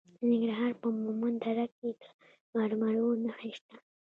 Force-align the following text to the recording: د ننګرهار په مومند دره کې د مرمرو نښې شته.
د 0.17 0.19
ننګرهار 0.29 0.71
په 0.81 0.87
مومند 1.03 1.37
دره 1.43 1.65
کې 1.75 1.89
د 2.01 2.03
مرمرو 2.55 3.07
نښې 3.23 3.49
شته. 3.57 3.75